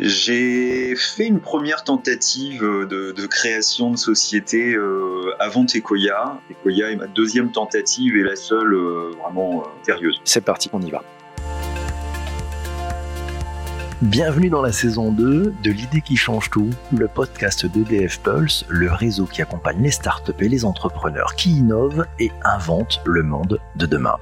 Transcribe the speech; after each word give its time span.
J'ai 0.00 0.94
fait 0.94 1.26
une 1.26 1.40
première 1.40 1.82
tentative 1.82 2.62
de, 2.62 3.10
de 3.10 3.26
création 3.26 3.90
de 3.90 3.96
société 3.96 4.74
euh, 4.74 5.34
avant 5.40 5.66
Tekoya. 5.66 6.38
Tekoya 6.46 6.92
est 6.92 6.96
ma 6.96 7.08
deuxième 7.08 7.50
tentative 7.50 8.16
et 8.16 8.22
la 8.22 8.36
seule 8.36 8.74
euh, 8.74 9.10
vraiment 9.20 9.62
euh, 9.62 9.64
sérieuse. 9.82 10.20
C'est 10.22 10.44
parti, 10.44 10.70
on 10.72 10.80
y 10.82 10.90
va. 10.92 11.02
Bienvenue 14.00 14.50
dans 14.50 14.62
la 14.62 14.70
saison 14.70 15.10
2 15.10 15.54
de 15.60 15.70
l'idée 15.72 16.00
qui 16.00 16.14
change 16.14 16.48
tout, 16.50 16.70
le 16.96 17.08
podcast 17.08 17.66
d'EDF 17.66 18.20
Pulse, 18.20 18.64
le 18.68 18.92
réseau 18.92 19.24
qui 19.24 19.42
accompagne 19.42 19.82
les 19.82 19.90
startups 19.90 20.30
et 20.38 20.48
les 20.48 20.64
entrepreneurs 20.64 21.34
qui 21.34 21.50
innovent 21.50 22.06
et 22.20 22.30
inventent 22.44 23.00
le 23.04 23.24
monde 23.24 23.58
de 23.74 23.86
demain. 23.86 24.14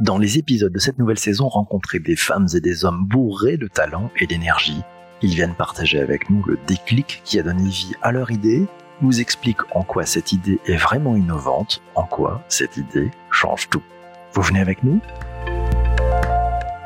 Dans 0.00 0.16
les 0.16 0.38
épisodes 0.38 0.72
de 0.72 0.78
cette 0.78 0.98
nouvelle 0.98 1.18
saison, 1.18 1.46
rencontrer 1.46 1.98
des 1.98 2.16
femmes 2.16 2.46
et 2.54 2.60
des 2.62 2.86
hommes 2.86 3.04
bourrés 3.06 3.58
de 3.58 3.68
talent 3.68 4.10
et 4.18 4.26
d'énergie. 4.26 4.80
Ils 5.20 5.34
viennent 5.34 5.54
partager 5.54 6.00
avec 6.00 6.30
nous 6.30 6.42
le 6.46 6.58
déclic 6.66 7.20
qui 7.22 7.38
a 7.38 7.42
donné 7.42 7.68
vie 7.68 7.92
à 8.00 8.10
leur 8.10 8.30
idée, 8.30 8.66
nous 9.02 9.20
expliquent 9.20 9.76
en 9.76 9.82
quoi 9.82 10.06
cette 10.06 10.32
idée 10.32 10.58
est 10.64 10.78
vraiment 10.78 11.16
innovante, 11.16 11.82
en 11.96 12.06
quoi 12.06 12.42
cette 12.48 12.78
idée 12.78 13.10
change 13.30 13.68
tout. 13.68 13.82
Vous 14.32 14.40
venez 14.40 14.60
avec 14.60 14.82
nous? 14.84 15.02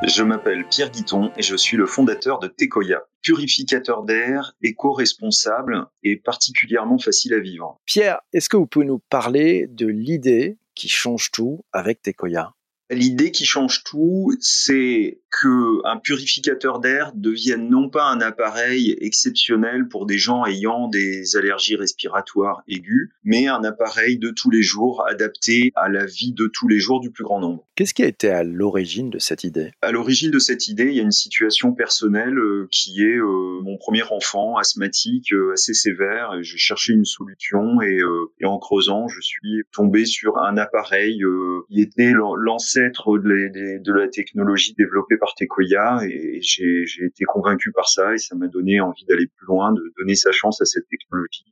Je 0.05 0.25
m'appelle 0.25 0.67
Pierre 0.69 0.91
Guiton 0.91 1.31
et 1.37 1.43
je 1.43 1.55
suis 1.55 1.77
le 1.77 1.87
fondateur 1.87 2.41
de 2.41 2.49
Tekoya, 2.49 3.05
purificateur 3.23 4.03
d'air 4.03 4.57
éco-responsable 4.61 5.87
et 6.03 6.17
particulièrement 6.17 6.99
facile 6.99 7.35
à 7.35 7.39
vivre. 7.39 7.79
Pierre, 7.87 8.19
est-ce 8.33 8.49
que 8.49 8.57
vous 8.57 8.67
pouvez 8.67 8.87
nous 8.87 8.99
parler 9.09 9.69
de 9.71 9.87
l'idée 9.87 10.59
qui 10.75 10.89
change 10.89 11.31
tout 11.31 11.65
avec 11.73 12.03
Tekoya? 12.03 12.53
L'idée 12.95 13.33
qui 13.33 13.45
change 13.45 13.83
tout, 13.83 14.31
c'est 14.41 15.21
que 15.31 15.85
un 15.85 15.99
purificateur 15.99 16.79
d'air 16.79 17.11
devienne 17.15 17.69
non 17.69 17.91
pas 17.91 18.05
un 18.05 18.21
appareil 18.21 18.97
exceptionnel 19.01 19.89
pour 19.89 20.07
des 20.07 20.19
gens 20.19 20.47
ayant 20.47 20.89
des 20.89 21.37
allergies 21.37 21.75
respiratoires 21.75 22.63
aiguës, 22.69 23.09
mais 23.25 23.49
un 23.49 23.65
appareil 23.65 24.19
de 24.19 24.31
tous 24.31 24.51
les 24.51 24.63
jours 24.63 25.05
adapté 25.09 25.73
à 25.75 25.89
la 25.89 26.07
vie 26.07 26.33
de 26.33 26.47
tous 26.47 26.69
les 26.69 26.79
jours 26.79 27.01
du 27.01 27.11
plus 27.11 27.25
grand 27.25 27.41
nombre. 27.41 27.67
Qu'est-ce 27.75 27.95
qui 27.95 28.05
a 28.05 28.07
été 28.07 28.31
à 28.31 28.45
l'origine 28.45 29.11
de 29.11 29.19
cette 29.19 29.43
idée? 29.43 29.73
À 29.83 29.91
l'origine 29.91 30.31
de 30.31 30.39
cette 30.39 30.69
idée, 30.69 30.85
il 30.85 30.95
y 30.95 31.01
a 31.01 31.03
une 31.03 31.11
situation 31.11 31.73
personnelle 31.73 32.39
euh, 32.39 32.69
qui 32.71 33.03
est 33.03 33.17
euh, 33.17 33.61
mon 33.63 33.77
premier 33.77 34.05
enfant 34.05 34.57
asthmatique 34.57 35.33
euh, 35.33 35.53
assez 35.55 35.75
sévère. 35.75 36.31
J'ai 36.43 36.59
cherché 36.59 36.93
une 36.93 37.05
solution 37.05 37.83
et, 37.83 37.99
et, 38.41 38.45
en 38.45 38.59
creusant, 38.59 39.09
je 39.09 39.21
suis 39.21 39.63
tombé 39.73 40.05
sur 40.05 40.39
un 40.39 40.57
appareil 40.57 41.23
qui 41.69 41.81
était 41.81 42.13
l'ancêtre 42.13 42.84
de, 42.89 43.93
la 43.93 44.09
technologie 44.09 44.75
développée 44.75 45.17
par 45.17 45.25
par 45.25 45.35
Tekoya 45.35 46.01
et 46.07 46.41
j'ai 46.43 46.85
été 47.01 47.25
convaincu 47.25 47.73
par 47.73 47.89
ça 47.89 48.13
et 48.13 48.19
ça 48.19 48.37
m'a 48.37 48.47
donné 48.47 48.81
envie 48.81 49.07
d'aller 49.07 49.27
plus 49.27 49.47
loin, 49.47 49.73
de 49.73 49.83
donner 49.99 50.15
sa 50.15 50.33
chance 50.33 50.61
à 50.61 50.67
cette 50.67 50.87
technologie. 50.89 51.47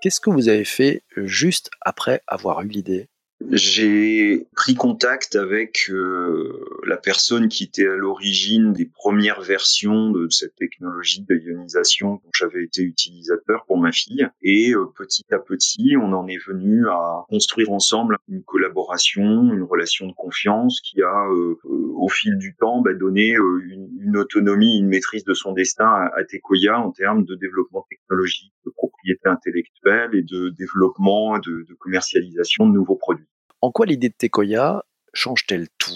Qu'est-ce 0.00 0.18
que 0.18 0.30
vous 0.30 0.48
avez 0.48 0.64
fait 0.64 1.02
juste 1.16 1.70
après 1.82 2.22
avoir 2.26 2.62
eu 2.62 2.68
l'idée? 2.68 3.09
J'ai 3.52 4.46
pris 4.54 4.74
contact 4.74 5.34
avec 5.34 5.90
euh, 5.90 6.64
la 6.86 6.96
personne 6.96 7.48
qui 7.48 7.64
était 7.64 7.86
à 7.86 7.96
l'origine 7.96 8.72
des 8.72 8.86
premières 8.86 9.40
versions 9.40 10.10
de 10.10 10.28
cette 10.30 10.54
technologie 10.54 11.22
d'ionisation 11.22 12.14
dont 12.14 12.30
j'avais 12.32 12.62
été 12.62 12.82
utilisateur 12.82 13.64
pour 13.66 13.78
ma 13.78 13.90
fille. 13.90 14.28
Et 14.42 14.72
euh, 14.72 14.86
petit 14.96 15.24
à 15.32 15.38
petit, 15.38 15.94
on 16.00 16.12
en 16.12 16.28
est 16.28 16.38
venu 16.46 16.88
à 16.88 17.24
construire 17.28 17.72
ensemble 17.72 18.18
une 18.28 18.44
collaboration, 18.44 19.52
une 19.52 19.64
relation 19.64 20.06
de 20.06 20.12
confiance 20.12 20.80
qui 20.80 21.02
a, 21.02 21.26
euh, 21.30 21.58
au 21.64 22.08
fil 22.08 22.38
du 22.38 22.54
temps, 22.54 22.80
bah, 22.82 22.94
donné 22.94 23.30
une, 23.30 23.88
une, 24.00 24.16
autonomie, 24.16 24.78
une 24.78 24.88
maîtrise 24.88 25.24
de 25.24 25.34
son 25.34 25.52
destin 25.52 25.86
à, 25.86 26.12
à 26.16 26.24
Tekoya 26.24 26.78
en 26.78 26.92
termes 26.92 27.24
de 27.24 27.34
développement 27.34 27.84
technologique, 27.90 28.52
de 28.64 28.70
propriété 28.70 29.28
intellectuelle 29.28 30.10
et 30.14 30.22
de 30.22 30.50
développement, 30.50 31.38
de, 31.38 31.64
de 31.68 31.74
commercialisation 31.80 32.68
de 32.68 32.74
nouveaux 32.74 32.96
produits. 32.96 33.26
En 33.62 33.70
quoi 33.72 33.84
l'idée 33.84 34.08
de 34.08 34.14
Tekoya 34.16 34.84
change-t-elle 35.12 35.68
tout? 35.76 35.90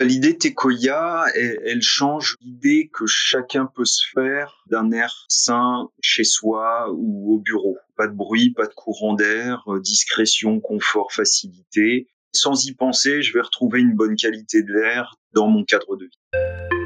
L'idée 0.00 0.38
Tekoya, 0.38 1.26
elle, 1.34 1.60
elle 1.64 1.82
change 1.82 2.36
l'idée 2.40 2.90
que 2.92 3.04
chacun 3.06 3.66
peut 3.66 3.84
se 3.84 4.02
faire 4.14 4.64
d'un 4.66 4.90
air 4.92 5.26
sain 5.28 5.90
chez 6.00 6.24
soi 6.24 6.90
ou 6.90 7.34
au 7.34 7.38
bureau. 7.38 7.76
Pas 7.96 8.08
de 8.08 8.14
bruit, 8.14 8.52
pas 8.54 8.66
de 8.66 8.72
courant 8.72 9.12
d'air, 9.12 9.62
euh, 9.68 9.78
discrétion, 9.78 10.58
confort, 10.58 11.12
facilité. 11.12 12.08
Sans 12.32 12.64
y 12.64 12.72
penser, 12.72 13.22
je 13.22 13.34
vais 13.34 13.42
retrouver 13.42 13.80
une 13.80 13.94
bonne 13.94 14.16
qualité 14.16 14.62
de 14.62 14.72
l'air 14.72 15.14
dans 15.34 15.48
mon 15.48 15.64
cadre 15.64 15.96
de 15.96 16.06
vie. 16.06 16.81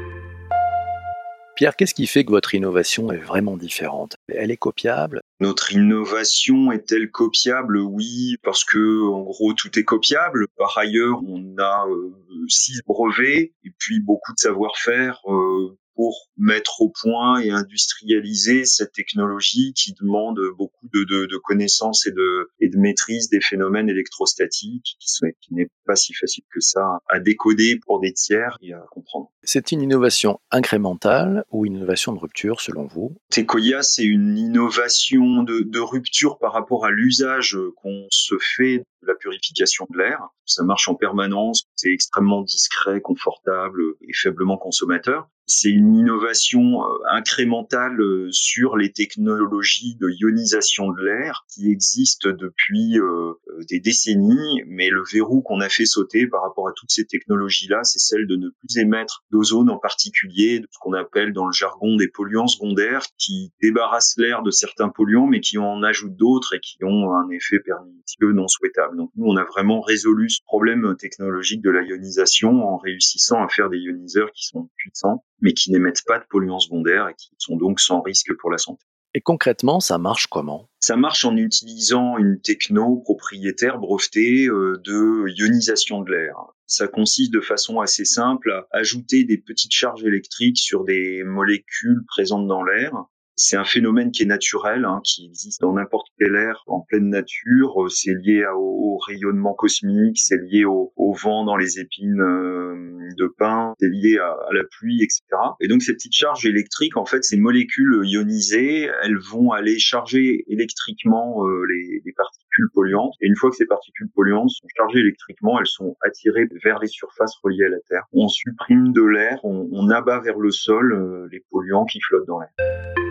Pierre, 1.57 1.75
qu'est-ce 1.75 1.95
qui 1.95 2.05
fait 2.05 2.23
que 2.23 2.29
votre 2.29 2.53
innovation 2.53 3.11
est 3.11 3.17
vraiment 3.17 3.57
différente? 3.57 4.15
Elle 4.27 4.51
est 4.51 4.57
copiable? 4.57 5.21
Notre 5.39 5.73
innovation 5.73 6.71
est-elle 6.71 7.09
copiable? 7.09 7.79
Oui, 7.79 8.37
parce 8.43 8.63
que 8.63 9.03
en 9.07 9.23
gros 9.23 9.53
tout 9.53 9.79
est 9.79 9.83
copiable. 9.83 10.45
Par 10.55 10.77
ailleurs, 10.77 11.19
on 11.27 11.57
a 11.57 11.87
euh, 11.87 12.13
six 12.47 12.81
brevets 12.85 13.53
et 13.63 13.71
puis 13.79 13.99
beaucoup 13.99 14.33
de 14.33 14.37
savoir-faire 14.37 15.19
euh, 15.25 15.75
pour 15.95 16.29
mettre 16.37 16.81
au 16.81 16.89
point 16.89 17.39
et 17.39 17.49
industrialiser 17.49 18.63
cette 18.63 18.91
technologie 18.91 19.73
qui 19.73 19.95
demande 19.99 20.39
beaucoup 20.59 20.86
de, 20.93 21.03
de, 21.03 21.25
de 21.25 21.37
connaissances 21.37 22.05
et 22.07 22.11
de, 22.11 22.49
et 22.59 22.69
de 22.69 22.77
maîtrise 22.77 23.29
des 23.29 23.41
phénomènes 23.41 23.89
électrostatiques, 23.89 24.95
qui, 24.99 25.09
sont, 25.09 25.27
qui 25.41 25.53
n'est 25.53 25.69
pas 25.85 25.95
si 25.95 26.13
facile 26.13 26.43
que 26.53 26.59
ça 26.59 26.99
à 27.09 27.19
décoder 27.19 27.79
pour 27.85 27.99
des 27.99 28.13
tiers 28.13 28.57
et 28.61 28.73
à 28.73 28.83
comprendre. 28.91 29.31
C'est 29.43 29.71
une 29.71 29.81
innovation 29.81 30.39
incrémentale 30.51 31.43
ou 31.51 31.65
une 31.65 31.75
innovation 31.75 32.13
de 32.13 32.19
rupture 32.19 32.61
selon 32.61 32.85
vous? 32.85 33.15
Tekoya, 33.29 33.81
c'est 33.81 34.03
une 34.03 34.37
innovation 34.37 35.43
de, 35.43 35.61
de 35.61 35.79
rupture 35.79 36.37
par 36.39 36.53
rapport 36.53 36.85
à 36.85 36.91
l'usage 36.91 37.57
qu'on 37.77 38.07
se 38.09 38.35
fait 38.39 38.79
de 39.01 39.07
la 39.07 39.15
purification 39.15 39.87
de 39.89 39.97
l'air. 39.97 40.19
Ça 40.45 40.63
marche 40.63 40.87
en 40.87 40.95
permanence, 40.95 41.63
c'est 41.75 41.91
extrêmement 41.91 42.41
discret, 42.41 43.01
confortable 43.01 43.81
et 44.01 44.13
faiblement 44.13 44.57
consommateur 44.57 45.29
c'est 45.47 45.69
une 45.69 45.95
innovation 45.95 46.83
euh, 46.83 46.97
incrémentale 47.09 47.99
euh, 48.01 48.27
sur 48.31 48.75
les 48.75 48.91
technologies 48.91 49.95
de 49.95 50.09
ionisation 50.09 50.76
de 50.85 51.03
l'air 51.03 51.45
qui 51.49 51.71
existent 51.71 52.29
depuis 52.29 52.99
euh, 52.99 53.33
des 53.69 53.79
décennies, 53.79 54.61
mais 54.67 54.89
le 54.89 55.03
verrou 55.11 55.41
qu'on 55.41 55.59
a 55.59 55.69
fait 55.69 55.85
sauter 55.85 56.27
par 56.27 56.43
rapport 56.43 56.67
à 56.67 56.73
toutes 56.75 56.91
ces 56.91 57.05
technologies-là, 57.05 57.83
c'est 57.83 57.99
celle 57.99 58.27
de 58.27 58.35
ne 58.35 58.49
plus 58.49 58.77
émettre 58.77 59.23
d'ozone 59.31 59.69
en 59.69 59.77
particulier, 59.77 60.61
ce 60.69 60.77
qu'on 60.79 60.93
appelle 60.93 61.33
dans 61.33 61.47
le 61.47 61.53
jargon 61.53 61.95
des 61.95 62.07
polluants 62.07 62.47
secondaires, 62.47 63.05
qui 63.17 63.51
débarrassent 63.61 64.15
l'air 64.17 64.43
de 64.43 64.51
certains 64.51 64.89
polluants, 64.89 65.27
mais 65.27 65.39
qui 65.39 65.57
en 65.57 65.81
ajoutent 65.83 66.15
d'autres 66.15 66.53
et 66.53 66.59
qui 66.59 66.77
ont 66.83 67.11
un 67.13 67.29
effet 67.29 67.59
pernicieux 67.59 68.33
non 68.33 68.47
souhaitable. 68.47 68.97
Donc 68.97 69.11
nous, 69.15 69.25
on 69.25 69.37
a 69.37 69.43
vraiment 69.43 69.81
résolu 69.81 70.29
ce 70.29 70.41
problème 70.45 70.95
technologique 70.97 71.61
de 71.61 71.71
la 71.71 71.81
ionisation 71.81 72.67
en 72.67 72.77
réussissant 72.77 73.43
à 73.43 73.49
faire 73.49 73.69
des 73.69 73.79
ioniseurs 73.79 74.31
qui 74.31 74.45
sont 74.45 74.69
puissants 74.75 75.23
mais 75.41 75.53
qui 75.53 75.71
n'émettent 75.71 76.05
pas 76.05 76.19
de 76.19 76.25
polluants 76.29 76.59
secondaires 76.59 77.07
et 77.09 77.13
qui 77.15 77.29
sont 77.37 77.57
donc 77.57 77.79
sans 77.79 78.01
risque 78.01 78.33
pour 78.39 78.51
la 78.51 78.57
santé. 78.57 78.85
Et 79.17 79.21
concrètement, 79.21 79.79
ça 79.79 79.97
marche 79.97 80.27
comment? 80.27 80.69
Ça 80.79 80.95
marche 80.95 81.25
en 81.25 81.35
utilisant 81.35 82.19
une 82.19 82.39
techno 82.39 82.97
propriétaire 82.97 83.79
brevetée 83.79 84.45
euh, 84.45 84.79
de 84.85 85.25
ionisation 85.35 86.03
de 86.03 86.11
l'air. 86.11 86.35
Ça 86.67 86.87
consiste 86.87 87.33
de 87.33 87.41
façon 87.41 87.79
assez 87.79 88.05
simple 88.05 88.51
à 88.51 88.67
ajouter 88.77 89.23
des 89.23 89.39
petites 89.39 89.71
charges 89.71 90.03
électriques 90.03 90.59
sur 90.59 90.83
des 90.83 91.23
molécules 91.23 92.05
présentes 92.07 92.47
dans 92.47 92.61
l'air 92.61 92.93
c'est 93.37 93.55
un 93.55 93.63
phénomène 93.63 94.11
qui 94.11 94.23
est 94.23 94.25
naturel, 94.25 94.83
hein, 94.83 94.99
qui 95.03 95.25
existe 95.25 95.61
dans 95.61 95.73
n'importe 95.73 96.06
quel 96.17 96.35
air 96.35 96.63
en 96.67 96.81
pleine 96.81 97.09
nature. 97.09 97.83
Euh, 97.83 97.89
c'est 97.89 98.13
lié 98.13 98.45
au, 98.55 98.97
rayonnement 99.05 99.53
cosmique, 99.53 100.17
c'est 100.17 100.41
lié 100.41 100.65
au, 100.65 100.91
vent 101.21 101.45
dans 101.45 101.55
les 101.55 101.79
épines 101.79 102.19
euh, 102.19 103.09
de 103.15 103.27
pin, 103.27 103.73
c'est 103.79 103.89
lié 103.89 104.17
à, 104.17 104.35
la 104.51 104.63
pluie, 104.63 105.03
etc. 105.03 105.21
Et 105.61 105.67
donc 105.67 105.81
ces 105.81 105.93
petites 105.93 106.13
charges 106.13 106.45
électriques, 106.45 106.97
en 106.97 107.05
fait, 107.05 107.23
ces 107.23 107.37
molécules 107.37 108.01
ionisées, 108.03 108.89
elles 109.03 109.17
vont 109.17 109.51
aller 109.51 109.77
charger 109.79 110.43
électriquement 110.47 111.45
euh, 111.45 111.63
les, 111.65 112.01
les, 112.03 112.13
particules 112.13 112.69
polluantes. 112.73 113.13
Et 113.21 113.27
une 113.27 113.35
fois 113.35 113.51
que 113.51 113.55
ces 113.55 113.67
particules 113.67 114.09
polluantes 114.15 114.49
sont 114.49 114.67
chargées 114.75 114.99
électriquement, 114.99 115.59
elles 115.59 115.67
sont 115.67 115.95
attirées 116.01 116.47
vers 116.63 116.79
les 116.79 116.87
surfaces 116.87 117.35
reliées 117.43 117.65
à 117.65 117.69
la 117.69 117.79
Terre. 117.87 118.03
On 118.13 118.27
supprime 118.27 118.93
de 118.93 119.03
l'air, 119.03 119.39
on, 119.43 119.69
on 119.71 119.89
abat 119.89 120.19
vers 120.19 120.39
le 120.39 120.51
sol 120.51 121.29
les 121.31 121.43
polluants 121.51 121.85
qui 121.85 121.99
flottent 122.01 122.27
dans 122.27 122.39
l'air. 122.39 123.06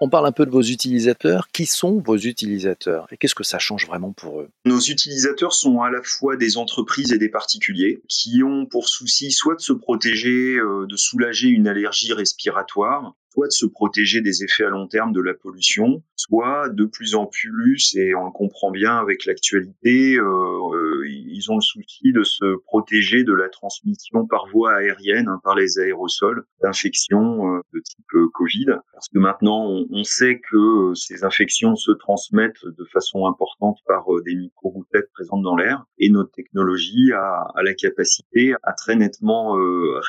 On 0.00 0.08
parle 0.08 0.26
un 0.26 0.32
peu 0.32 0.44
de 0.44 0.50
vos 0.50 0.62
utilisateurs. 0.62 1.48
Qui 1.52 1.66
sont 1.66 2.00
vos 2.00 2.16
utilisateurs 2.16 3.06
et 3.12 3.16
qu'est-ce 3.16 3.34
que 3.34 3.44
ça 3.44 3.58
change 3.58 3.86
vraiment 3.86 4.12
pour 4.12 4.40
eux? 4.40 4.48
Nos 4.64 4.80
utilisateurs 4.80 5.52
sont 5.52 5.80
à 5.80 5.90
la 5.90 6.02
fois 6.02 6.36
des 6.36 6.56
entreprises 6.56 7.12
et 7.12 7.18
des 7.18 7.28
particuliers 7.28 8.02
qui 8.08 8.42
ont 8.42 8.66
pour 8.66 8.88
souci 8.88 9.30
soit 9.30 9.54
de 9.54 9.60
se 9.60 9.72
protéger, 9.72 10.56
euh, 10.56 10.86
de 10.86 10.96
soulager 10.96 11.48
une 11.48 11.68
allergie 11.68 12.12
respiratoire, 12.12 13.14
soit 13.32 13.46
de 13.46 13.52
se 13.52 13.66
protéger 13.66 14.20
des 14.20 14.44
effets 14.44 14.64
à 14.64 14.68
long 14.68 14.86
terme 14.86 15.12
de 15.12 15.20
la 15.20 15.34
pollution, 15.34 16.02
soit 16.16 16.68
de 16.70 16.84
plus 16.84 17.14
en 17.14 17.26
plus, 17.26 17.94
et 17.96 18.14
on 18.14 18.26
le 18.26 18.30
comprend 18.30 18.70
bien 18.70 18.96
avec 18.96 19.26
l'actualité, 19.26 20.16
euh, 20.16 20.22
euh 20.22 21.04
ils 21.06 21.50
ont 21.50 21.56
le 21.56 21.62
souci 21.62 22.12
de 22.12 22.22
se 22.22 22.56
protéger 22.64 23.24
de 23.24 23.34
la 23.34 23.48
transmission 23.48 24.26
par 24.26 24.46
voie 24.52 24.76
aérienne, 24.76 25.28
hein, 25.28 25.40
par 25.42 25.54
les 25.54 25.78
aérosols, 25.78 26.44
d'infections 26.62 27.53
de 27.53 27.53
type 27.84 28.04
Covid. 28.32 28.66
Parce 28.92 29.08
que 29.08 29.18
maintenant, 29.18 29.66
on, 29.90 30.04
sait 30.04 30.40
que 30.40 30.92
ces 30.94 31.24
infections 31.24 31.76
se 31.76 31.90
transmettent 31.92 32.64
de 32.64 32.84
façon 32.92 33.26
importante 33.26 33.78
par 33.86 34.06
des 34.24 34.34
micro-gouttelettes 34.34 35.10
présentes 35.12 35.42
dans 35.42 35.56
l'air. 35.56 35.84
Et 35.98 36.10
notre 36.10 36.30
technologie 36.32 37.12
a, 37.12 37.52
la 37.62 37.74
capacité 37.74 38.54
à 38.62 38.72
très 38.72 38.96
nettement 38.96 39.56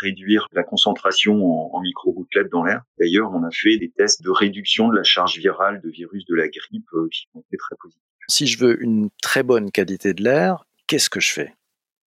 réduire 0.01 0.47
la 0.53 0.63
concentration 0.63 1.45
en, 1.45 1.77
en 1.77 1.81
micro-gouttelettes 1.81 2.51
dans 2.51 2.63
l'air. 2.63 2.81
D'ailleurs, 2.99 3.31
on 3.33 3.43
a 3.43 3.51
fait 3.51 3.77
des 3.77 3.91
tests 3.91 4.23
de 4.23 4.29
réduction 4.29 4.89
de 4.89 4.95
la 4.95 5.03
charge 5.03 5.37
virale 5.37 5.81
de 5.81 5.89
virus 5.89 6.25
de 6.25 6.35
la 6.35 6.47
grippe 6.47 6.89
qui 7.11 7.27
ont 7.33 7.41
été 7.41 7.57
très 7.57 7.75
positifs. 7.79 8.01
Si 8.27 8.47
je 8.47 8.59
veux 8.59 8.81
une 8.81 9.09
très 9.21 9.43
bonne 9.43 9.71
qualité 9.71 10.13
de 10.13 10.23
l'air, 10.23 10.65
qu'est-ce 10.87 11.09
que 11.09 11.19
je 11.19 11.31
fais? 11.31 11.53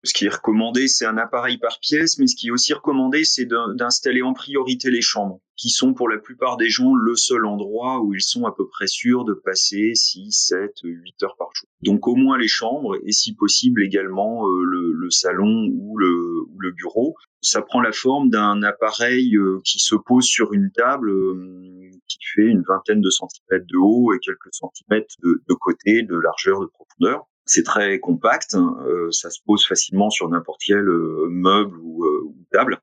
Ce 0.03 0.15
qui 0.15 0.25
est 0.25 0.35
recommandé, 0.35 0.89
c'est 0.89 1.05
un 1.05 1.19
appareil 1.19 1.59
par 1.59 1.79
pièce, 1.81 2.19
mais 2.19 2.27
ce 2.27 2.35
qui 2.35 2.49
est 2.49 2.51
aussi 2.51 2.73
recommandé, 2.73 3.25
c'est 3.25 3.45
d'installer 3.45 4.23
en 4.23 4.33
priorité 4.33 4.91
les 4.91 5.03
chambres, 5.03 5.41
qui 5.57 5.69
sont 5.69 5.93
pour 5.93 6.09
la 6.09 6.17
plupart 6.17 6.57
des 6.57 6.71
gens 6.71 6.95
le 6.95 7.17
seul 7.17 7.45
endroit 7.45 8.01
où 8.01 8.15
ils 8.15 8.23
sont 8.23 8.47
à 8.47 8.53
peu 8.53 8.67
près 8.67 8.87
sûrs 8.87 9.25
de 9.25 9.35
passer 9.35 9.93
6, 9.95 10.31
7, 10.33 10.71
8 10.85 11.23
heures 11.23 11.37
par 11.37 11.49
jour. 11.55 11.69
Donc 11.83 12.09
au 12.09 12.17
moins 12.17 12.39
les 12.39 12.49
chambres, 12.49 12.97
et 13.05 13.13
si 13.13 13.35
possible 13.35 13.83
également 13.83 14.49
euh, 14.49 14.63
le, 14.65 15.11
salon 15.11 15.69
ou 15.73 15.99
le, 15.99 16.47
bureau. 16.77 17.17
Ça 17.43 17.63
prend 17.63 17.81
la 17.81 17.91
forme 17.91 18.31
d'un 18.31 18.63
appareil 18.63 19.35
euh, 19.37 19.59
qui 19.65 19.81
se 19.81 19.97
pose 19.97 20.25
sur 20.25 20.53
une 20.53 20.71
table 20.71 21.11
euh, 21.11 21.91
qui 22.07 22.19
fait 22.35 22.47
une 22.47 22.63
vingtaine 22.63 23.01
de 23.01 23.11
centimètres 23.11 23.67
de 23.67 23.77
haut 23.77 24.13
et 24.15 24.19
quelques 24.21 24.53
centimètres 24.53 25.17
de 25.23 25.55
côté, 25.55 26.03
de 26.03 26.17
largeur, 26.17 26.61
de 26.61 26.67
profondeur 26.67 27.27
c'est 27.51 27.65
très 27.65 27.99
compact, 27.99 28.55
hein, 28.55 28.77
euh, 28.87 29.11
ça 29.11 29.29
se 29.29 29.41
pose 29.45 29.67
facilement 29.67 30.09
sur 30.09 30.29
n'importe 30.29 30.61
quel 30.65 30.89
euh, 30.89 31.27
meuble 31.29 31.79
ou, 31.83 32.05
euh, 32.05 32.23
ou, 32.27 32.37
table. 32.53 32.79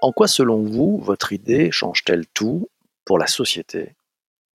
En 0.00 0.10
quoi, 0.12 0.26
selon 0.26 0.62
vous, 0.62 0.98
votre 0.98 1.32
idée 1.32 1.70
change-t-elle 1.70 2.26
tout 2.26 2.68
pour 3.04 3.18
la 3.18 3.26
société? 3.26 3.94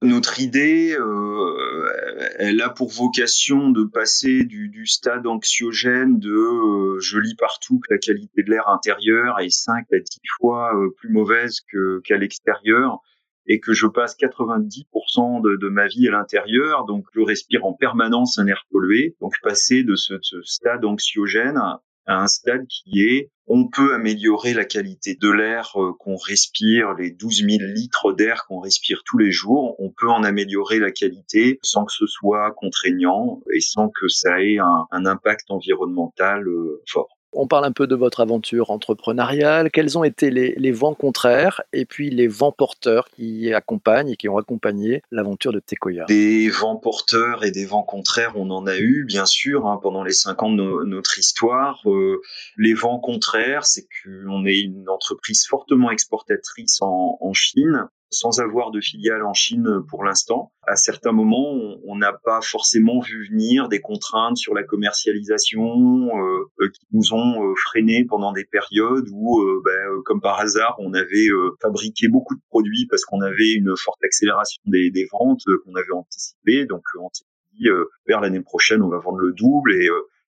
Notre 0.02 0.40
idée, 0.40 0.96
euh, 1.00 1.90
elle 2.38 2.62
a 2.62 2.70
pour 2.70 2.92
vocation 2.92 3.70
de 3.70 3.84
passer 3.84 4.44
du, 4.44 4.70
du 4.70 4.86
stade 4.86 5.26
anxiogène 5.26 6.20
de 6.20 7.00
je 7.00 7.18
lis 7.18 7.36
partout 7.36 7.80
que 7.80 7.94
la 7.94 8.00
qualité 8.00 8.44
de 8.44 8.50
l'air 8.50 8.68
intérieur 8.68 9.40
est 9.40 9.50
5 9.50 9.86
à 9.92 10.00
10 10.00 10.06
fois 10.38 10.72
plus 10.98 11.10
mauvaise 11.10 11.62
qu'à 12.04 12.18
l'extérieur 12.18 13.02
et 13.48 13.60
que 13.60 13.74
je 13.74 13.88
passe 13.88 14.16
90% 14.18 15.42
de, 15.42 15.56
de, 15.56 15.70
ma 15.70 15.88
vie 15.88 16.08
à 16.08 16.12
l'intérieur, 16.12 16.86
donc 16.86 17.06
je 17.14 17.22
respire 17.22 17.66
en 17.66 17.74
permanence 17.74 18.38
un 18.40 18.48
air 18.48 18.66
pollué. 18.72 19.16
Donc 19.22 19.34
passer 19.42 19.84
de 19.84 19.96
ce, 19.96 20.16
stade 20.44 20.86
anxiogène 20.86 21.58
à 21.58 21.82
un 22.08 22.28
stade 22.28 22.66
qui 22.68 23.02
est 23.02 23.32
on 23.50 23.70
peut 23.70 23.94
améliorer 23.94 24.54
la 24.54 24.66
qualité 24.66 25.16
de 25.16 25.30
l'air 25.30 25.72
euh, 25.78 25.94
qu'on 26.00 26.18
respire, 26.18 26.94
les 26.94 27.12
12 27.12 27.46
000 27.50 27.50
litres 27.74 28.12
d'air 28.12 28.46
qu'on 28.46 28.60
respire 28.60 29.04
tous 29.06 29.18
les 29.18 29.32
jours, 29.32 29.76
on 29.80 29.90
peut 29.90 30.10
en 30.10 30.24
améliorer 30.24 30.80
la 30.80 30.92
qualité 30.92 31.60
sans 31.64 31.86
que 31.86 31.94
ce 31.94 32.08
soit 32.08 32.52
contraignant 32.52 33.42
et 33.54 33.62
sans 33.62 33.90
que 33.90 34.10
ça 34.10 34.42
ait 34.42 34.58
un, 34.58 35.06
impact 35.06 35.50
environnemental 35.50 36.46
euh, 36.48 36.82
fort. 36.88 37.17
On 37.34 37.48
parle 37.48 37.66
un 37.66 37.72
peu 37.72 37.88
de 37.88 37.96
votre 37.96 38.20
aventure 38.20 38.72
entrepreneuriale. 38.72 39.70
Quels 39.72 39.98
ont 39.98 40.04
été 40.04 40.30
les, 40.30 40.72
vents 40.72 40.94
contraires 40.94 41.62
et 41.74 41.86
puis 41.86 42.10
les 42.10 42.28
vents 42.28 42.52
porteurs 42.52 43.10
qui 43.10 43.54
accompagnent 43.54 44.10
et 44.10 44.16
qui 44.16 44.30
ont 44.30 44.38
accompagné 44.38 45.02
l'aventure 45.12 45.52
de 45.52 45.60
Tekoya? 45.60 46.06
Des 46.06 46.50
vents 46.50 46.78
porteurs 46.78 47.44
et 47.44 47.52
des 47.52 47.66
vents 47.66 47.84
contraires, 47.84 48.34
on 48.36 48.50
en 48.50 48.66
a 48.66 48.78
eu, 48.78 49.06
bien 49.06 49.26
sûr, 49.26 49.68
hein, 49.68 49.80
pendant 49.82 50.04
les 50.04 50.14
cinq 50.14 50.42
ans 50.44 50.52
de 50.52 50.86
notre 50.86 51.20
histoire. 51.20 51.82
Euh, 51.86 52.22
les 52.58 52.74
vents 52.74 53.00
contraires, 53.00 53.66
c'est 53.66 53.88
qu'on 54.04 54.46
est 54.46 54.60
une 54.60 54.90
entreprise 54.90 55.46
fortement 55.48 55.92
exportatrice 55.92 56.80
en 56.82 57.34
Chine 57.34 57.88
sans 58.10 58.40
avoir 58.40 58.72
de 58.72 58.80
filiale 58.80 59.24
en 59.24 59.34
Chine 59.34 59.82
pour 59.90 60.04
l'instant. 60.04 60.52
À 60.66 60.76
certains 60.76 61.12
moments, 61.12 61.78
on 61.86 61.96
n'a 61.96 62.14
pas 62.14 62.42
forcément 62.42 63.00
vu 63.00 63.28
venir 63.30 63.68
des 63.70 63.82
contraintes 63.82 64.38
sur 64.38 64.54
la 64.54 64.64
commercialisation 64.64 66.10
euh, 66.18 66.46
euh 66.62 66.70
qui 66.70 66.86
nous 66.92 67.14
ont 67.14 67.44
euh, 67.44 67.54
freinés 67.56 68.06
pendant 68.06 68.32
des 68.32 68.46
périodes 68.46 69.08
où, 69.12 69.42
euh, 69.42 69.62
ben, 69.64 70.02
comme 70.06 70.22
par 70.22 70.40
hasard, 70.40 70.76
on 70.80 70.94
avait 70.94 71.28
fabriqué 71.62 72.08
beaucoup 72.08 72.36
de 72.36 72.42
produits 72.50 72.88
parce 72.90 73.06
qu'on 73.06 73.22
avait 73.22 73.54
une 73.54 73.76
forte 73.78 74.04
accélération 74.04 74.62
des, 74.66 75.08
ventes 75.12 75.44
qu'on 75.66 75.76
avait 75.76 75.94
anticipé. 75.94 76.66
Donc, 76.66 76.84
on 77.00 77.10
s'est 77.12 77.26
dit 77.54 77.68
vers 78.08 78.22
l'année 78.22 78.42
prochaine, 78.42 78.82
on 78.82 78.90
va 78.90 79.00
vendre 79.00 79.20
le 79.20 79.34
double 79.34 79.74
et 79.74 79.90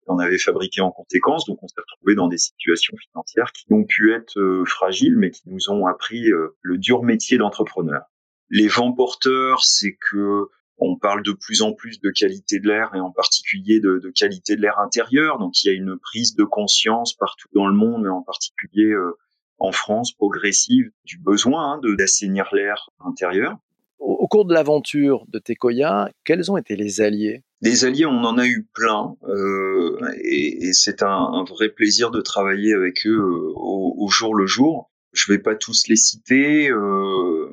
on 0.07 0.19
avait 0.19 0.37
fabriqué 0.37 0.81
en 0.81 0.91
conséquence. 0.91 1.45
Donc 1.45 1.61
on 1.61 1.67
s'est 1.67 1.81
retrouvé 1.81 2.15
dans 2.15 2.27
des 2.27 2.37
situations 2.37 2.95
financières 2.97 3.51
qui 3.51 3.65
ont 3.71 3.83
pu 3.83 4.13
être 4.13 4.39
euh, 4.39 4.65
fragiles, 4.65 5.17
mais 5.17 5.31
qui 5.31 5.43
nous 5.47 5.69
ont 5.69 5.85
appris 5.85 6.31
euh, 6.31 6.55
le 6.61 6.77
dur 6.77 7.03
métier 7.03 7.37
d'entrepreneur. 7.37 8.03
Les 8.49 8.67
vents 8.67 8.93
porteurs, 8.93 9.63
c'est 9.63 9.97
que 9.99 10.47
on 10.77 10.97
parle 10.97 11.23
de 11.23 11.31
plus 11.31 11.61
en 11.61 11.73
plus 11.73 12.01
de 12.01 12.09
qualité 12.09 12.59
de 12.59 12.67
l'air 12.67 12.93
et 12.95 12.99
en 12.99 13.11
particulier 13.11 13.79
de, 13.79 14.11
qualité 14.15 14.55
de 14.55 14.61
l'air 14.61 14.79
intérieur. 14.79 15.39
Donc 15.39 15.63
il 15.63 15.67
y 15.67 15.69
a 15.69 15.73
une 15.73 15.97
prise 15.97 16.35
de 16.35 16.43
conscience 16.43 17.13
partout 17.13 17.47
dans 17.53 17.67
le 17.67 17.75
monde, 17.75 18.03
mais 18.03 18.09
en 18.09 18.21
particulier 18.21 18.91
euh, 18.91 19.17
en 19.59 19.71
France 19.71 20.11
progressive 20.13 20.91
du 21.05 21.17
besoin 21.19 21.73
hein, 21.73 21.81
d'assainir 21.97 22.49
l'air 22.53 22.89
intérieur. 22.99 23.57
Au, 24.05 24.27
cours 24.27 24.43
de 24.43 24.53
l'aventure 24.53 25.23
de 25.29 25.39
Tekoya, 25.39 26.09
quels 26.25 26.51
ont 26.51 26.57
été 26.57 26.75
les 26.75 26.99
alliés? 26.99 27.41
Des 27.61 27.85
alliés, 27.85 28.05
on 28.05 28.23
en 28.25 28.37
a 28.37 28.45
eu 28.45 28.67
plein, 28.73 29.15
euh, 29.29 29.97
et, 30.21 30.73
c'est 30.73 31.03
un, 31.03 31.45
vrai 31.47 31.69
plaisir 31.69 32.11
de 32.11 32.19
travailler 32.19 32.73
avec 32.73 33.07
eux 33.07 33.17
euh, 33.17 33.53
au, 33.55 34.09
jour 34.09 34.35
le 34.35 34.45
jour. 34.45 34.91
Je 35.13 35.31
vais 35.31 35.39
pas 35.39 35.55
tous 35.55 35.87
les 35.87 35.95
citer. 35.95 36.69
Euh, 36.69 37.49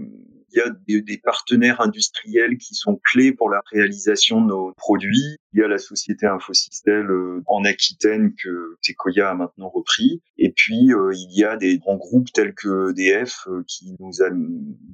il 0.53 0.59
y 0.59 0.61
a 0.61 0.71
des, 0.89 1.03
des, 1.03 1.19
partenaires 1.19 1.81
industriels 1.81 2.57
qui 2.59 2.75
sont 2.75 3.01
clés 3.03 3.33
pour 3.33 3.51
la 3.51 3.61
réalisation 3.73 4.41
de 4.41 4.47
nos 4.47 4.73
produits. 4.77 5.37
Il 5.53 5.61
y 5.61 5.63
a 5.63 5.69
la 5.69 5.79
société 5.79 6.27
Infosystel 6.27 7.11
euh, 7.11 7.43
en 7.47 7.65
Aquitaine 7.65 8.35
que 8.35 8.77
Tecoya 8.83 9.31
a 9.31 9.35
maintenant 9.35 9.69
repris. 9.69 10.23
Et 10.39 10.53
puis, 10.53 10.93
euh, 10.93 11.13
il 11.15 11.37
y 11.37 11.45
a 11.45 11.57
des 11.57 11.79
grands 11.79 11.97
groupes 11.97 12.33
tels 12.33 12.55
que 12.55 12.91
EDF 12.91 13.47
euh, 13.49 13.65
qui 13.67 13.95
nous 13.99 14.23
a 14.23 14.31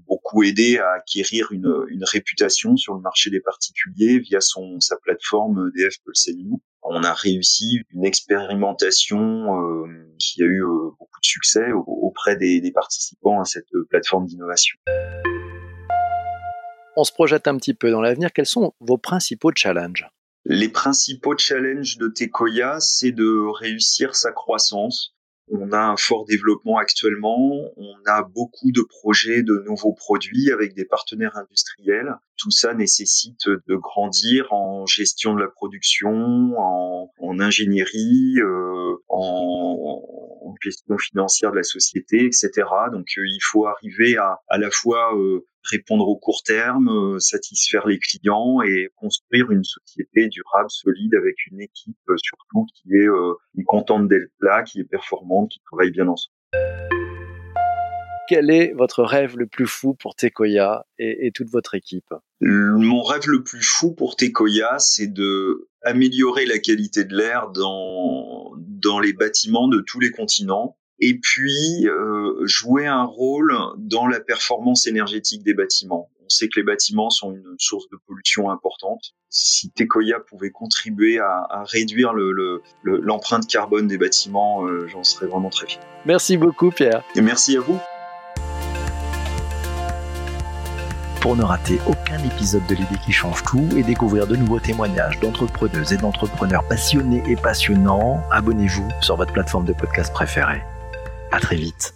beaucoup 0.06 0.42
aidé 0.42 0.78
à 0.78 0.92
acquérir 0.98 1.52
une, 1.52 1.84
une, 1.88 2.04
réputation 2.04 2.76
sur 2.76 2.94
le 2.94 3.00
marché 3.00 3.30
des 3.30 3.40
particuliers 3.40 4.18
via 4.20 4.40
son, 4.40 4.80
sa 4.80 4.96
plateforme 4.96 5.70
EDF 5.74 5.96
Pulse 6.04 6.30
on 6.88 7.02
a 7.02 7.12
réussi 7.12 7.82
une 7.90 8.04
expérimentation 8.04 9.60
euh, 9.60 9.86
qui 10.18 10.42
a 10.42 10.46
eu 10.46 10.62
beaucoup 10.98 11.20
de 11.20 11.26
succès 11.26 11.72
auprès 11.72 12.36
des, 12.36 12.60
des 12.60 12.70
participants 12.70 13.40
à 13.40 13.44
cette 13.44 13.66
plateforme 13.90 14.26
d'innovation 14.26 14.76
on 16.96 17.04
se 17.04 17.12
projette 17.12 17.46
un 17.46 17.56
petit 17.56 17.74
peu 17.74 17.90
dans 17.90 18.00
l'avenir, 18.00 18.32
quels 18.32 18.46
sont 18.46 18.72
vos 18.80 18.98
principaux 18.98 19.52
challenges? 19.54 20.08
Les 20.44 20.68
principaux 20.68 21.36
challenges 21.36 21.98
de 21.98 22.08
Tekoya, 22.08 22.78
c'est 22.80 23.12
de 23.12 23.46
réussir 23.58 24.14
sa 24.16 24.32
croissance. 24.32 25.12
On 25.48 25.72
a 25.72 25.78
un 25.78 25.96
fort 25.96 26.24
développement 26.24 26.78
actuellement, 26.78 27.60
on 27.76 27.94
a 28.06 28.22
beaucoup 28.22 28.72
de 28.72 28.82
projets 28.82 29.44
de 29.44 29.62
nouveaux 29.64 29.92
produits 29.92 30.50
avec 30.50 30.74
des 30.74 30.84
partenaires 30.84 31.36
industriels. 31.36 32.16
Tout 32.36 32.50
ça 32.50 32.74
nécessite 32.74 33.48
de 33.48 33.76
grandir 33.76 34.52
en 34.52 34.86
gestion 34.86 35.34
de 35.34 35.40
la 35.40 35.48
production, 35.48 36.54
en, 36.58 37.38
ingénierie, 37.38 38.40
euh, 38.40 38.96
en, 39.08 40.02
gestion 40.62 40.98
financière 40.98 41.52
de 41.52 41.56
la 41.56 41.62
société, 41.62 42.24
etc. 42.24 42.50
Donc 42.90 43.06
euh, 43.18 43.26
il 43.26 43.40
faut 43.42 43.66
arriver 43.66 44.16
à 44.16 44.40
à 44.48 44.58
la 44.58 44.70
fois 44.70 45.14
euh, 45.16 45.46
répondre 45.70 46.08
au 46.08 46.16
court 46.16 46.42
terme, 46.42 46.88
euh, 46.88 47.18
satisfaire 47.18 47.86
les 47.86 47.98
clients 47.98 48.60
et 48.62 48.90
construire 48.96 49.50
une 49.50 49.64
société 49.64 50.28
durable, 50.28 50.70
solide, 50.70 51.14
avec 51.14 51.36
une 51.50 51.60
équipe 51.60 51.96
surtout 52.16 52.66
qui 52.74 52.94
est, 52.94 53.08
contente 53.66 54.08
d'être 54.08 54.30
là, 54.40 54.62
qui 54.62 54.80
est 54.80 54.84
performante, 54.84 55.50
qui 55.50 55.60
travaille 55.60 55.90
bien 55.90 56.08
ensemble. 56.08 56.34
Quel 58.28 58.50
est 58.50 58.72
votre 58.74 59.04
rêve 59.04 59.36
le 59.36 59.46
plus 59.46 59.66
fou 59.66 59.94
pour 59.94 60.16
Tekoya 60.16 60.84
et, 60.98 61.26
et 61.26 61.30
toute 61.30 61.48
votre 61.48 61.74
équipe? 61.74 62.12
Mon 62.40 63.02
rêve 63.02 63.28
le 63.28 63.42
plus 63.44 63.62
fou 63.62 63.94
pour 63.94 64.16
Tekoya, 64.16 64.78
c'est 64.78 65.06
de 65.06 65.68
améliorer 65.82 66.44
la 66.46 66.58
qualité 66.58 67.04
de 67.04 67.16
l'air 67.16 67.50
dans, 67.50 68.52
dans 68.58 68.98
les 68.98 69.12
bâtiments 69.12 69.68
de 69.68 69.80
tous 69.80 70.00
les 70.00 70.10
continents 70.10 70.76
et 70.98 71.18
puis 71.18 71.86
euh, 71.86 72.46
jouer 72.46 72.86
un 72.86 73.04
rôle 73.04 73.54
dans 73.78 74.06
la 74.06 74.20
performance 74.20 74.86
énergétique 74.86 75.42
des 75.42 75.54
bâtiments. 75.54 76.10
On 76.24 76.28
sait 76.28 76.48
que 76.48 76.58
les 76.58 76.64
bâtiments 76.64 77.10
sont 77.10 77.32
une 77.32 77.54
source 77.58 77.88
de 77.90 77.98
pollution 78.04 78.50
importante. 78.50 79.14
Si 79.28 79.70
Tekoya 79.70 80.18
pouvait 80.18 80.50
contribuer 80.50 81.18
à, 81.18 81.46
à 81.48 81.62
réduire 81.64 82.14
l'empreinte 82.14 83.44
le, 83.44 83.46
le, 83.46 83.52
carbone 83.52 83.86
des 83.86 83.98
bâtiments, 83.98 84.66
euh, 84.66 84.88
j'en 84.88 85.04
serais 85.04 85.26
vraiment 85.26 85.50
très 85.50 85.68
fier. 85.68 85.80
Merci 86.04 86.36
beaucoup 86.36 86.70
Pierre. 86.70 87.04
Et 87.14 87.20
merci 87.20 87.56
à 87.56 87.60
vous. 87.60 87.78
Pour 91.20 91.36
ne 91.36 91.42
rater 91.42 91.80
aucun 91.88 92.22
épisode 92.24 92.66
de 92.66 92.74
l'idée 92.74 92.98
qui 93.04 93.12
change 93.12 93.42
tout 93.42 93.66
et 93.76 93.82
découvrir 93.82 94.26
de 94.26 94.36
nouveaux 94.36 94.60
témoignages 94.60 95.18
d'entrepreneuses 95.20 95.92
et 95.92 95.96
d'entrepreneurs 95.96 96.66
passionnés 96.68 97.22
et 97.28 97.36
passionnants, 97.36 98.22
abonnez-vous 98.30 98.88
sur 99.00 99.16
votre 99.16 99.32
plateforme 99.32 99.64
de 99.64 99.72
podcast 99.72 100.12
préférée. 100.12 100.62
À 101.32 101.40
très 101.40 101.56
vite. 101.56 101.92